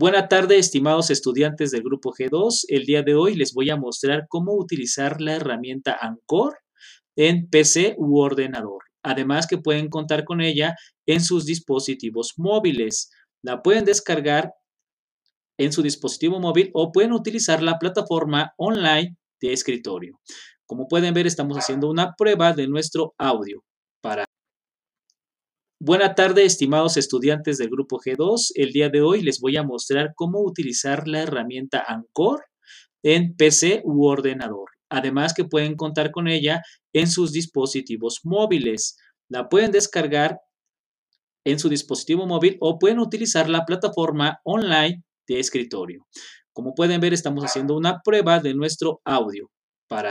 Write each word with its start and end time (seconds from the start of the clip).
Buena 0.00 0.28
tarde, 0.28 0.56
estimados 0.56 1.10
estudiantes 1.10 1.72
del 1.72 1.82
grupo 1.82 2.14
G2. 2.14 2.64
El 2.68 2.86
día 2.86 3.02
de 3.02 3.14
hoy 3.14 3.34
les 3.34 3.52
voy 3.52 3.68
a 3.68 3.76
mostrar 3.76 4.24
cómo 4.30 4.54
utilizar 4.54 5.20
la 5.20 5.34
herramienta 5.34 5.94
Anchor 6.00 6.56
en 7.16 7.50
PC 7.50 7.96
u 7.98 8.18
ordenador. 8.18 8.82
Además 9.02 9.46
que 9.46 9.58
pueden 9.58 9.90
contar 9.90 10.24
con 10.24 10.40
ella 10.40 10.74
en 11.04 11.20
sus 11.20 11.44
dispositivos 11.44 12.32
móviles. 12.38 13.10
La 13.42 13.60
pueden 13.60 13.84
descargar 13.84 14.54
en 15.58 15.70
su 15.70 15.82
dispositivo 15.82 16.40
móvil 16.40 16.70
o 16.72 16.92
pueden 16.92 17.12
utilizar 17.12 17.62
la 17.62 17.78
plataforma 17.78 18.54
online 18.56 19.18
de 19.42 19.52
escritorio. 19.52 20.18
Como 20.64 20.88
pueden 20.88 21.12
ver, 21.12 21.26
estamos 21.26 21.58
haciendo 21.58 21.90
una 21.90 22.14
prueba 22.16 22.54
de 22.54 22.68
nuestro 22.68 23.12
audio. 23.18 23.62
Buena 25.82 26.14
tarde, 26.14 26.44
estimados 26.44 26.98
estudiantes 26.98 27.56
del 27.56 27.70
grupo 27.70 27.98
G2. 27.98 28.50
El 28.54 28.70
día 28.72 28.90
de 28.90 29.00
hoy 29.00 29.22
les 29.22 29.40
voy 29.40 29.56
a 29.56 29.62
mostrar 29.62 30.12
cómo 30.14 30.42
utilizar 30.42 31.08
la 31.08 31.22
herramienta 31.22 31.82
Anchor 31.88 32.44
en 33.02 33.34
PC 33.34 33.80
u 33.82 34.04
ordenador. 34.04 34.68
Además 34.90 35.32
que 35.32 35.46
pueden 35.46 35.76
contar 35.76 36.10
con 36.10 36.28
ella 36.28 36.60
en 36.92 37.06
sus 37.06 37.32
dispositivos 37.32 38.20
móviles. 38.24 38.98
La 39.30 39.48
pueden 39.48 39.70
descargar 39.70 40.38
en 41.46 41.58
su 41.58 41.70
dispositivo 41.70 42.26
móvil 42.26 42.58
o 42.60 42.78
pueden 42.78 42.98
utilizar 42.98 43.48
la 43.48 43.64
plataforma 43.64 44.38
online 44.44 45.02
de 45.26 45.40
escritorio. 45.40 46.06
Como 46.52 46.74
pueden 46.74 47.00
ver, 47.00 47.14
estamos 47.14 47.42
haciendo 47.42 47.74
una 47.74 48.02
prueba 48.04 48.38
de 48.38 48.52
nuestro 48.52 49.00
audio. 49.06 49.50